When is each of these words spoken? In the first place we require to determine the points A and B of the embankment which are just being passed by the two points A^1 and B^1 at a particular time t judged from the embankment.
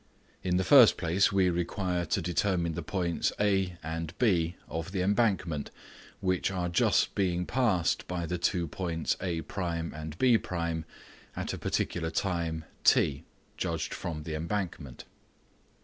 In 0.43 0.57
the 0.57 0.63
first 0.63 0.97
place 0.97 1.31
we 1.31 1.51
require 1.51 2.05
to 2.07 2.23
determine 2.23 2.73
the 2.73 2.81
points 2.81 3.31
A 3.39 3.77
and 3.83 4.17
B 4.17 4.55
of 4.67 4.93
the 4.93 5.03
embankment 5.03 5.69
which 6.21 6.49
are 6.49 6.69
just 6.69 7.13
being 7.13 7.45
passed 7.45 8.07
by 8.07 8.25
the 8.25 8.39
two 8.39 8.67
points 8.67 9.15
A^1 9.17 9.93
and 9.93 10.17
B^1 10.17 10.85
at 11.35 11.53
a 11.53 11.57
particular 11.59 12.09
time 12.09 12.65
t 12.83 13.25
judged 13.57 13.93
from 13.93 14.23
the 14.23 14.33
embankment. 14.33 15.05